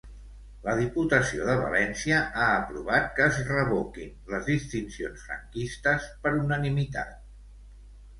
[0.67, 7.13] La Diputació de València ha aprovat que es revoquin les distincions franquistes per unanimitat.